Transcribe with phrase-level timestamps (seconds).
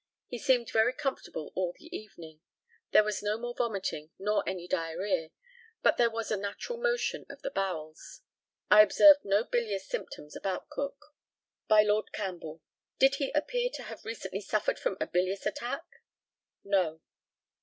[0.29, 2.41] He seemed very comfortable all the evening.
[2.89, 5.29] There was no more vomiting nor any diarrhœa,
[5.83, 8.21] but there was a natural motion of the bowels.
[8.71, 11.13] I observed no bilious symptoms about Cook.
[11.67, 12.63] By Lord CAMPBELL:
[12.97, 15.83] Did he appear to have recently suffered from a bilious attack?
[16.63, 17.01] No.